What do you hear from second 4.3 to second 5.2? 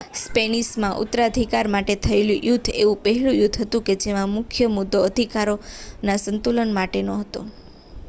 મુખ્ય મુદ્દો